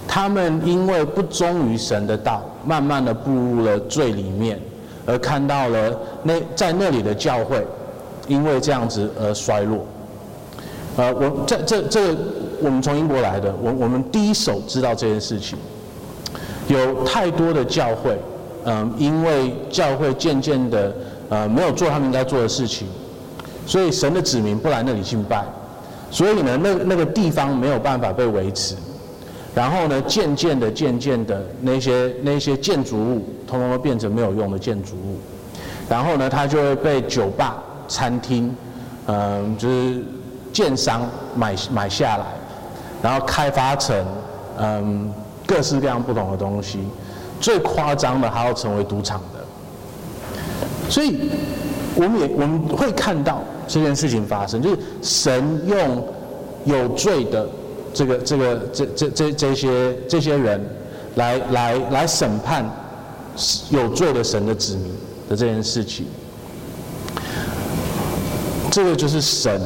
[0.07, 4.59] 他们因为不忠于神的道，慢慢的步入了罪里面。
[5.05, 7.65] 而看到了那在那里的教会，
[8.27, 9.83] 因为这样子而衰落。
[10.97, 12.17] 呃，我这这这个
[12.61, 15.57] 我们从英国来的，我我们第一手知道这件事情。
[16.67, 18.15] 有太多的教会，
[18.65, 20.93] 嗯，因为教会渐渐的
[21.29, 22.87] 呃没有做他们应该做的事情，
[23.65, 25.43] 所以神的子民不来那里敬拜，
[26.11, 28.75] 所以呢，那那个地方没有办法被维持。
[29.55, 35.19] 然后呢，渐渐的、渐渐的，那些那些建筑物，通通都变成没有用的建筑物。
[35.89, 38.55] 然后呢，它就会被酒吧、餐厅，
[39.07, 40.03] 嗯，就是
[40.53, 41.01] 建商
[41.35, 42.25] 买买下来，
[43.01, 44.05] 然后开发成
[44.59, 45.11] 嗯
[45.47, 46.83] 各式各样不同的东西。
[47.39, 49.39] 最夸张的还要成为赌场的。
[50.89, 51.17] 所以，
[51.95, 56.07] 我们也我们会看到这件事情发生，就是神用
[56.65, 57.47] 有罪的。
[57.91, 60.63] 这个这个这这这这些这些人
[61.15, 62.63] 来，来来审判
[63.71, 64.93] 有罪的神的子民
[65.27, 66.05] 的这件事情，
[68.69, 69.59] 这个就是神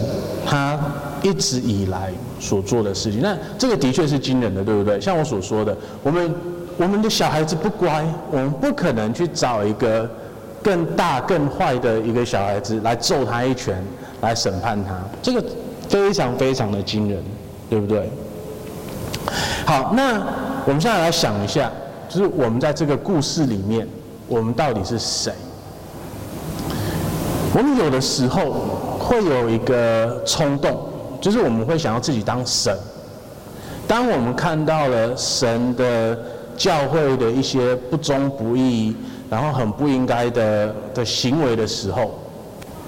[0.46, 0.80] 他
[1.22, 3.22] 一直以来所做的事情。
[3.22, 5.02] 那这个的确是惊人的，对不对？
[5.02, 6.34] 像我所说的，我们
[6.78, 10.10] 我们的小孩子不乖，我们不可能去找一个
[10.62, 13.84] 更大更坏的一个小孩子来揍他一拳，
[14.22, 14.96] 来审判他。
[15.22, 15.44] 这个
[15.88, 17.24] 非常非常的惊人。
[17.70, 18.08] 对不对？
[19.66, 20.22] 好，那
[20.68, 21.72] 我们现在来想一下，
[22.08, 23.88] 就是我们在这个故事里面，
[24.28, 25.34] 我们到底是谁？
[27.56, 28.52] 我们有的时候
[29.00, 30.88] 会有一个冲动，
[31.20, 32.78] 就是我们会想要自己当神。
[33.88, 36.16] 当我们看到了神的
[36.58, 38.96] 教会的一些不忠不义，
[39.30, 42.20] 然后很不应该的的行为的时候，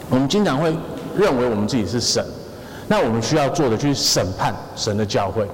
[0.10, 0.76] 我们经常会
[1.18, 2.26] 认为我们自己是神。
[2.88, 5.46] 那我们需要做的就是审判神的教会。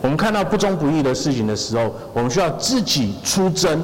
[0.00, 3.82] 我们看到不忠不义的事情的时候，我们需要自己出征。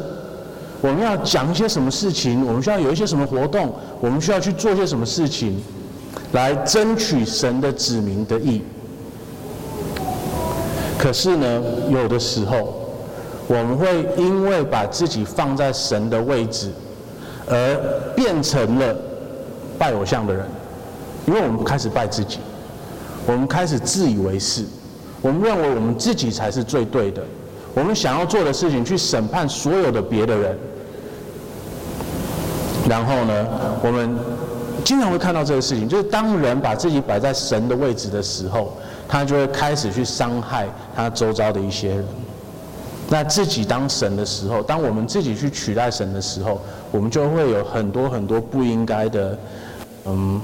[0.80, 2.46] 我们要讲一些什么事情？
[2.46, 3.72] 我们需要有一些什么活动？
[4.00, 5.60] 我们需要去做些什么事情，
[6.32, 8.62] 来争取神的子民的义。
[10.98, 12.81] 可是呢，有的时候
[13.52, 16.70] 我们会因为把自己放在神的位置，
[17.46, 17.76] 而
[18.16, 18.96] 变成了
[19.78, 20.46] 拜偶像的人，
[21.26, 22.38] 因为我们开始拜自己。
[23.26, 24.64] 我们开始自以为是，
[25.20, 27.22] 我们认为我们自己才是最对的，
[27.74, 30.58] 我们想要做的事情去审判所有的别的人，
[32.88, 33.46] 然后呢，
[33.84, 34.16] 我们
[34.82, 38.72] 经常会看到这个事情，就是当人把自己摆在神的位置的时候，
[39.06, 42.04] 他就会开始去伤害他周遭的一些人。
[43.12, 46.58] 那自己当神的时候，当我们自己去取代神的时候，
[46.90, 49.38] 我们就会有很多很多不应该的，
[50.06, 50.40] 嗯，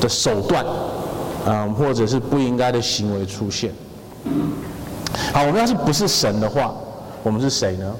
[0.00, 0.64] 的手段。
[1.46, 3.72] 嗯，或者是不应该的行为出现。
[5.32, 6.74] 好，我们要是不是神的话，
[7.22, 7.96] 我们是谁呢？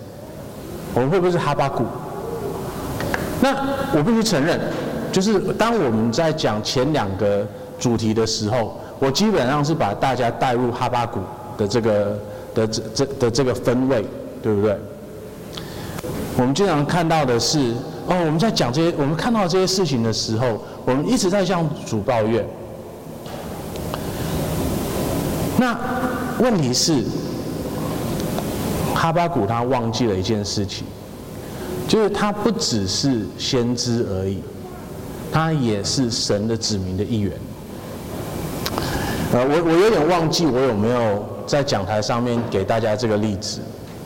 [0.92, 1.84] 我们会不会是哈巴谷？
[3.40, 3.56] 那
[3.96, 4.60] 我必须承认，
[5.10, 7.44] 就是当我们在讲前两个
[7.78, 11.20] 主题的时候，我基本上是把大家带入哈巴谷
[11.56, 12.18] 的这个
[12.54, 14.04] 的这这的这个分位，
[14.42, 14.76] 对不对？
[16.36, 17.58] 我们经常看到的是，
[18.06, 22.46] 哦，我们在讲这些，我们看到这些事情的时候，我们一直在向主抱怨。
[25.58, 25.78] 那
[26.38, 27.04] 问题是，
[28.94, 30.84] 哈巴谷他忘记了一件事情，
[31.86, 34.42] 就是他不只是先知而已，
[35.30, 37.32] 他也是神的子民的一员。
[39.32, 43.60] 呃，我我有点忘记我有没有在讲台上面给大家这个例子，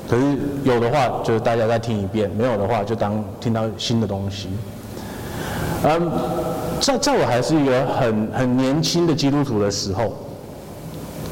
[0.09, 4.49] 可是有的话就是大家再听一遍，没有的话就当听到新的东西。
[5.85, 6.11] 嗯，
[6.81, 10.13] 在在我还是一个很很年轻的基督徒的时候。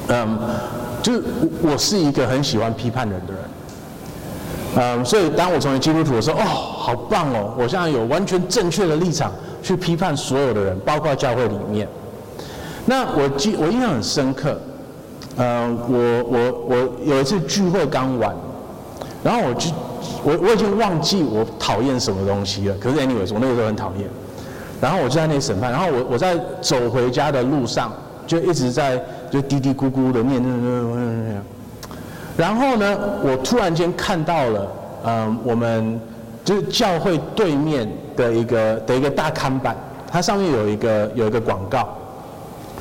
[0.08, 0.38] 嗯，
[1.00, 1.22] 就是
[1.62, 3.42] 我是一个很喜欢批判人的人，
[4.76, 7.54] 嗯，所以当我成为基督徒的时候，哦，好棒哦！
[7.56, 11.88] 我现在有完全正确的立场去批判所有的人，包括教会里面。
[12.84, 14.60] 那我记我印象很深刻，
[15.36, 18.34] 嗯，我我我有一次聚会刚完，
[19.22, 19.70] 然后我就
[20.24, 24.08] 我我已经忘记我讨厌什么东西了，可是 anyways 我那个时候很讨厌，
[24.80, 27.92] 然后我就在那审判，然后我我在走回家的路上
[28.26, 29.02] 就一直在。
[29.32, 30.42] 就嘀嘀咕咕的念，
[32.36, 34.68] 然后呢，我突然间看到了，
[35.06, 35.98] 嗯，我们
[36.44, 39.74] 就是教会对面的一个的一个大看板，
[40.06, 41.96] 它上面有一个有一个广告，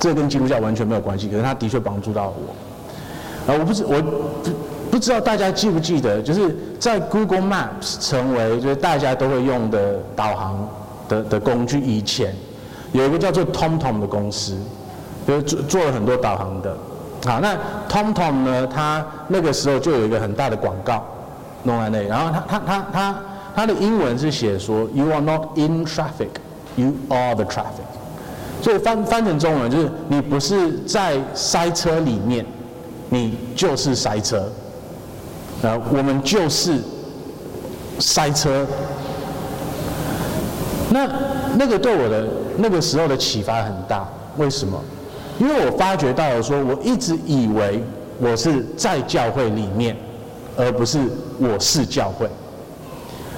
[0.01, 3.53] 这跟基督教完全没有关系，可是它的确帮助到我。
[3.53, 4.51] 啊，我不知我不
[4.91, 10.69] 不知道大家记不记得，就是在 Google Maps 成为就是大家都会用的导航
[11.08, 12.35] 的的工具以前，
[12.91, 14.58] 有一个叫做 TomTom 的公司。
[15.27, 16.75] 就是做做了很多导航的，
[17.27, 17.56] 好，那
[17.87, 18.65] TomTom 呢？
[18.65, 21.06] 它那个时候就有一个很大的广告
[21.62, 23.15] 弄在那里，然后它它它它
[23.56, 26.31] 它的英文是写说 “You are not in traffic,
[26.75, 27.81] you are the traffic”，
[28.62, 32.45] 所以翻翻成中文就是你不是在塞车里面，
[33.09, 34.49] 你就是塞车，
[35.63, 36.77] 啊，我们就是
[37.99, 38.65] 塞车。
[40.91, 41.09] 那
[41.57, 44.07] 那个对我的那个时候的启发很大，
[44.37, 44.79] 为什么？
[45.39, 47.83] 因为我发觉到了说，我一直以为
[48.19, 49.95] 我是在教会里面，
[50.55, 50.99] 而不是
[51.39, 52.29] 我是教会。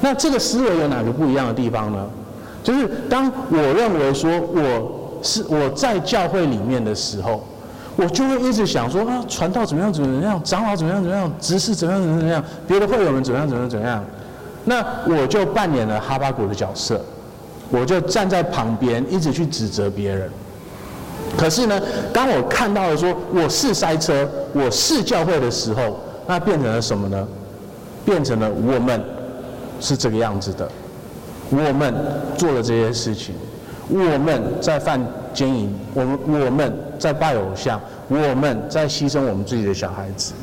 [0.02, 2.10] 那这个思维有哪个不一样的地方呢？
[2.62, 7.44] 就是当我认为说我是我在教会里面的时候，
[7.96, 14.04] 我就会一直想说啊，传道怎么样怎么样，长老怎么样怎么样，执事怎么样怎么样，别的会友们怎么样怎么样怎么样。
[14.66, 17.02] 那我就扮演了哈巴谷的角色，
[17.70, 20.30] 我就站在旁边一直去指责别人。
[21.38, 21.82] 可是呢，
[22.14, 27.28] 当我看到了说我是塞车，我是教会的时候，那变成了什么呢？
[28.06, 29.02] 变成了我们
[29.80, 30.70] 是这个样子的，
[31.50, 31.94] 我们
[32.38, 33.34] 做了这些事情，
[33.90, 35.00] 我们在犯
[35.34, 40.34] 奸淫，我们我们在拜偶像，我们在牺牲我们自己的小孩子。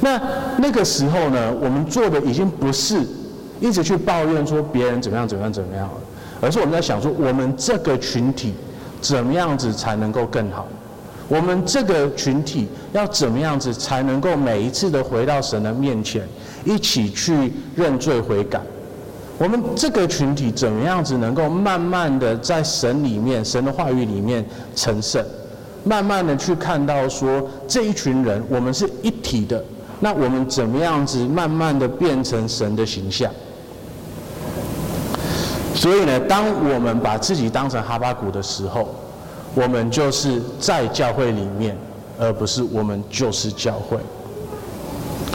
[0.00, 0.20] 那
[0.58, 3.00] 那个时候呢，我们做的已经不是
[3.60, 5.94] 一直去抱怨说别人怎么样怎么样怎么样了，
[6.40, 8.54] 而是我们在想说我们这个群体。
[8.98, 10.66] 怎么样子才能够更好？
[11.28, 16.26] 我们这个群体要怎么样子才能够每一次的回到神的面前，
[16.64, 18.58] 一起去认罪悔改？
[19.38, 25.24] 我们这个群体怎么样子能够慢慢的在神里面、神的话语里面成圣？
[25.84, 29.62] 慢慢的去看到说这一群人，我们是一体的。
[30.00, 33.30] 那我们怎么样子慢慢的变成神的形象？
[35.74, 38.88] 所以呢，当我们把自己当成哈巴谷的时候，
[39.54, 41.76] 我们就是在教会里面，
[42.18, 43.98] 而不是我们就是教会。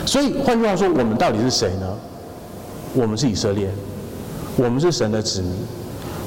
[0.05, 1.97] 所以换句话说，我们到底是谁呢？
[2.93, 3.69] 我们是以色列，
[4.57, 5.51] 我们是神的子民。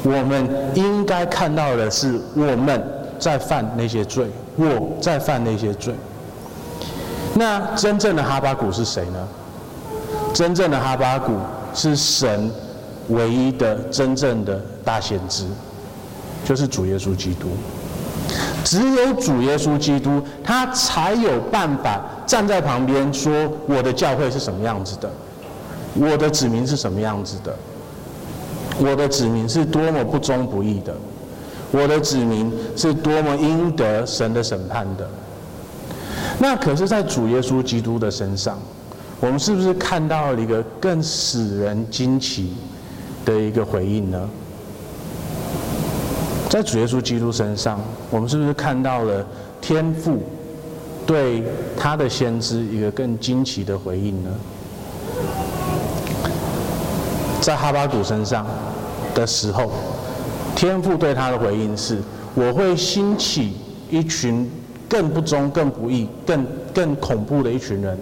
[0.02, 2.82] 我们应该看到的是，我们
[3.18, 5.94] 在犯那些罪，我在犯那些罪。
[7.34, 9.28] 那真正的哈巴谷是谁呢？
[10.32, 11.32] 真正的哈巴谷
[11.74, 12.50] 是神。
[13.10, 15.44] 唯一的真正的大先知，
[16.42, 17.48] 就是主耶稣基督。
[18.64, 23.30] 只有主耶稣基督，他才有办法站在旁边说
[23.68, 25.10] ：“我的教会是什么样子的？
[25.92, 27.54] 我的子民是什么样子的？
[28.80, 30.94] 我的子民是多么不忠不义的？
[31.72, 35.08] 我的子民是多么应得神的审判的？”
[36.38, 38.58] 那可是，在主耶稣基督的身上，
[39.20, 42.54] 我们是不是看到了一个更使人惊奇？
[43.24, 44.28] 的一个回应呢，
[46.50, 49.26] 在主耶稣基督身上，我们是不是看到了
[49.62, 50.18] 天父
[51.06, 51.42] 对
[51.74, 54.30] 他的先知一个更惊奇的回应呢？
[57.44, 58.46] 在哈巴谷身上
[59.14, 59.70] 的时候，
[60.56, 61.98] 天父对他的回应是：
[62.34, 63.52] 我会兴起
[63.90, 64.50] 一群
[64.88, 67.98] 更不忠、更不义、更更恐怖的一群人，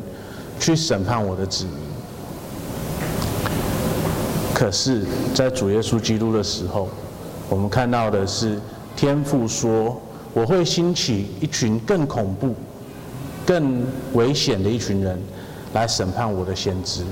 [0.60, 1.74] 去审判我的子民。
[4.54, 6.88] 可是，在主耶稣基督的时候，
[7.48, 8.60] 我们看到的是
[8.94, 10.00] 天父说
[10.32, 12.54] ：“我会兴起一群更恐怖、
[13.44, 13.82] 更
[14.12, 15.20] 危险的一群人
[15.72, 17.02] 来审判我的先知，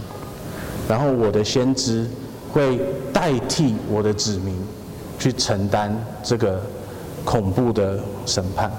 [0.88, 2.08] 然后我的先知
[2.53, 2.80] 会
[3.12, 4.55] 代替我的子民
[5.18, 6.61] 去承担这个
[7.24, 8.70] 恐怖的审判。”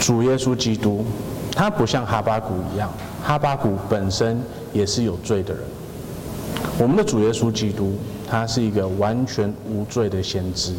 [0.00, 1.04] 主耶稣基督，
[1.52, 2.90] 他不像哈巴谷一样，
[3.22, 4.42] 哈巴谷本身
[4.72, 5.62] 也是有罪的人。
[6.78, 7.92] 我们的主耶稣基督，
[8.28, 10.74] 他是一个完全无罪的先知。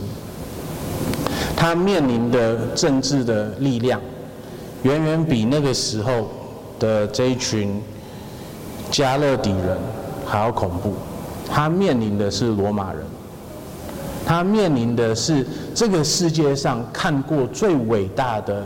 [1.56, 4.02] 他面临的政治的力量，
[4.82, 6.28] 远远比那个时候
[6.80, 7.80] 的这一群
[8.90, 9.78] 加勒底人
[10.32, 10.94] 还要恐怖。
[11.46, 13.04] 他面临的是罗马人，
[14.26, 18.66] 他面临的是这个世界上看过最伟大的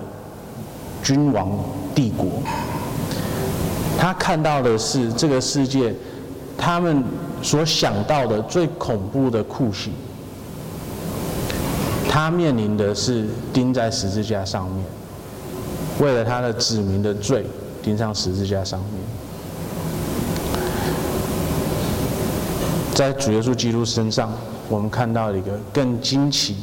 [1.01, 1.49] 君王
[1.95, 2.27] 帝国。
[3.97, 5.93] 他看到的是这个世界。
[6.57, 7.03] 他们
[7.41, 9.91] 所想到的最恐怖的酷刑，
[12.09, 14.85] 他面临的是钉在十字架上面，
[15.99, 17.45] 为了他的子民的罪
[17.83, 19.04] 钉上十字架上面。
[22.95, 24.31] 在主耶稣基督身上，
[24.69, 26.55] 我们看到了一个更惊奇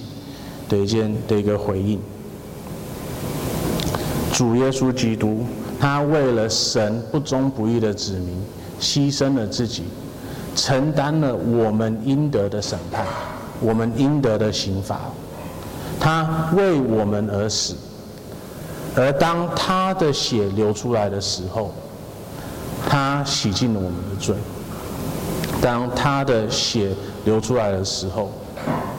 [0.66, 2.00] 的一件的一个回应。
[4.32, 5.44] 主耶稣基督，
[5.78, 8.42] 他为了神不忠不义的子民。
[8.80, 9.84] 牺牲了自己，
[10.56, 13.06] 承担了我们应得的审判，
[13.60, 15.02] 我们应得的刑罚。
[16.00, 17.76] 他为我们而死，
[18.96, 21.72] 而当他的血流出来的时候，
[22.88, 24.34] 他洗净了我们的罪。
[25.62, 26.90] 当他的血
[27.24, 28.30] 流出来的时候，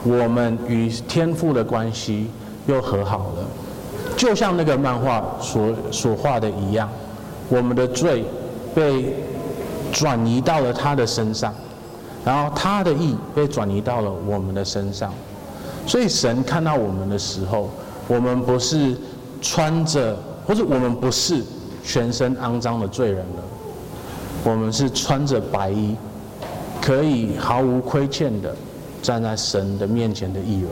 [0.02, 2.26] 我们与天父的关系
[2.66, 3.46] 又和好了。
[4.16, 6.88] 就像那个漫画所所画的一样，
[7.48, 8.24] 我们的罪
[8.74, 9.14] 被。
[9.92, 11.54] 转移到了他的身上，
[12.24, 15.14] 然后他的义被转移到了我们的身上，
[15.86, 17.70] 所以神看到我们的时候，
[18.08, 18.96] 我们不是
[19.40, 21.44] 穿着，或者我们不是
[21.84, 23.42] 全身肮脏的罪人了，
[24.42, 25.94] 我们是穿着白衣，
[26.84, 28.54] 可以毫无亏欠的
[29.00, 30.68] 站在神的面前的义人。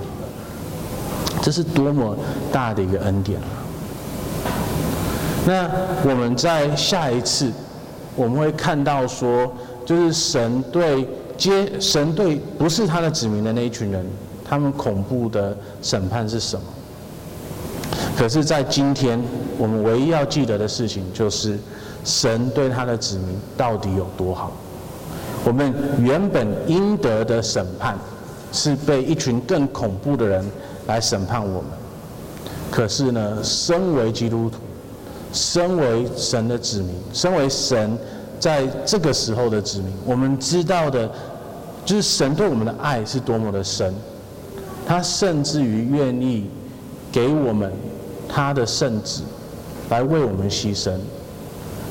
[1.40, 2.14] 这是多么
[2.52, 3.48] 大的一个恩典啊！
[5.46, 5.70] 那
[6.06, 7.50] 我们在下一次，
[8.14, 9.50] 我们会看到说，
[9.86, 11.08] 就是神对
[11.38, 14.04] 接神对不是他的子民的那一群人，
[14.44, 16.62] 他们恐怖的审判是什么？
[18.18, 19.18] 可是，在今天，
[19.56, 21.58] 我们唯一要记得的事情，就是
[22.04, 24.52] 神对他的子民到底有多好。
[25.45, 27.97] 我们原本应得的审判，
[28.53, 30.45] 是被一群更恐怖的人
[30.86, 31.70] 来审判我们。
[32.70, 34.59] 可是呢，身为基督徒，
[35.32, 37.99] 身为神的子民，身为神
[38.38, 41.11] 在这个时候的子民，我们知道的，
[41.84, 43.93] 就是神对我们的爱是多么的深，
[44.86, 46.49] 他甚至于愿意
[47.11, 47.70] 给我们
[48.28, 49.22] 他的圣子
[49.90, 50.93] 来为我们牺牲，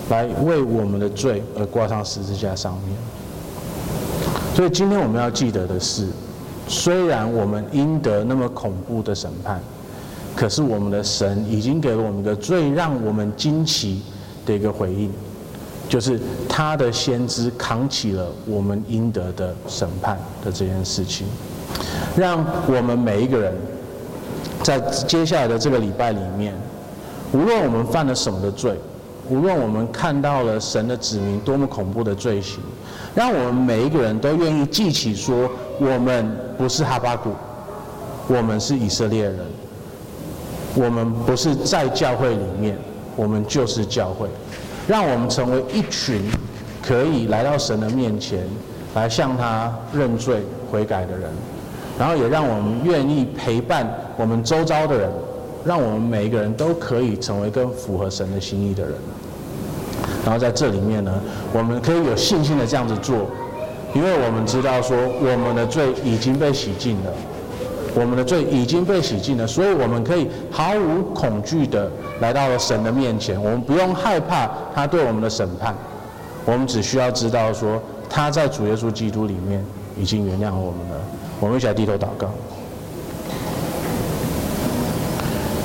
[0.10, 2.97] 来为我们的罪而挂上十字架上面。
[4.62, 6.05] 所以今天我们要记得的是，
[6.68, 9.59] 虽然我们应得那么恐怖的审判。
[10.36, 14.03] 可是我们的神已经给了我们一个最让我们惊奇
[14.45, 15.12] 的一个回应，
[15.89, 21.26] 就是他的先知扛起了我们应得的审判的这件事情，
[22.16, 23.51] 让我们每一个人
[24.62, 26.53] 在接下来的这个礼拜里面，
[27.34, 28.80] 无论我们犯了什么的罪，
[29.32, 32.60] 无论我们看到了神的子民多么恐怖的罪行，
[33.16, 37.30] 让我们每一个人都愿意记起说，我们不是哈巴谷，
[38.28, 39.38] 我们是以色列人。
[40.76, 42.78] 我们不是在教会里面，
[43.16, 44.28] 我们就是教会，
[44.86, 46.30] 让我们成为一群
[46.86, 48.44] 可以来到神的面前，
[48.96, 51.30] 来向他认罪悔改的人，
[51.98, 55.10] 然后也让我们愿意陪伴我们周遭的人，
[55.66, 58.93] 让我们每一个人都可以成为更符合神的心意的人。
[60.24, 61.14] 然后在这里面呢，
[61.53, 63.28] 我们可以有信心的这样子做，
[63.93, 67.12] 因为我们知道说我们的罪已经被洗净了。
[67.93, 71.91] 我们的罪已经被洗净了，所以我们可以毫无恐惧的
[72.22, 73.38] 来到了神的面前。
[73.38, 75.76] 我们不用害怕他对我们的审判，
[76.45, 79.62] 我们只需要知道说他在主耶稣基督里面
[79.99, 81.01] 已经原谅我们了。
[81.41, 82.30] 我们一起来低头祷告。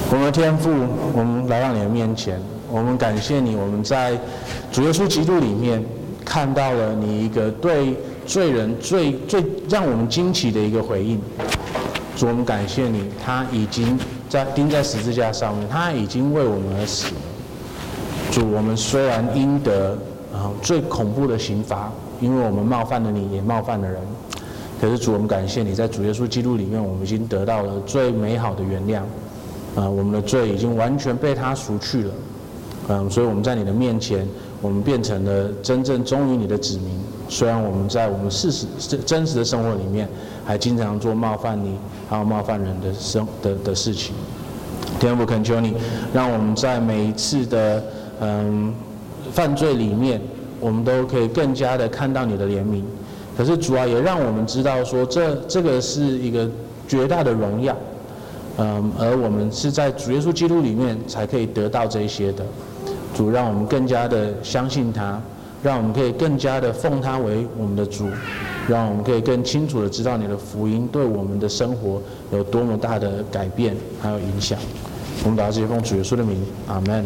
[0.08, 0.70] 我们的天父，
[1.12, 2.40] 我们来到你的面前，
[2.70, 3.56] 我们感谢你。
[3.56, 4.16] 我们在
[4.70, 5.84] 主耶稣基督里面
[6.24, 11.20] 看到了你一个对罪人最最让我们惊奇的一个回应。
[12.16, 13.98] 主，我们感谢你，他已经
[14.28, 17.20] 在钉在十字架上面，他已经为我们而死了。
[18.30, 19.98] 主，我们虽然应得
[20.32, 24.00] 啊最恐怖的刑罚，因为我们冒犯了你，也冒犯了人。
[24.80, 29.00] 可是主，我们感谢你在主耶稣基督里面，我们已经得到了最美好的原谅。
[29.76, 32.10] 啊，我们的罪已经完全被他赎去了。
[32.88, 34.26] 嗯，所以我们在你的面前，
[34.60, 36.98] 我们变成了真正忠于你的子民。
[37.28, 38.66] 虽然我们在我们事实
[39.04, 40.08] 真实的生活里面，
[40.44, 41.76] 还经常做冒犯你
[42.08, 44.14] 还有冒犯人的生的的事情，
[45.00, 45.74] 天父恳求你，
[46.14, 47.82] 让我们在每一次的
[48.20, 48.72] 嗯
[49.32, 50.20] 犯罪里面，
[50.60, 52.82] 我们都可以更加的看到你的怜悯。
[53.36, 56.48] 可是主啊，也让我们知道说，这这个是一个
[56.86, 57.76] 绝大的荣耀，
[58.58, 62.44] 嗯，而我们是在主耶稣基督里面才可以得到这些的。
[63.14, 65.20] 主，让我们更加的相信他。
[65.62, 68.08] 让我们可以更加的奉他为我们的主，
[68.68, 72.00] 让我们可以更清楚的知道你的福音对我们的生活
[72.30, 74.56] 有多么大的改变还有影响。
[75.24, 77.04] 我们祷告，奉主耶稣的名，阿门。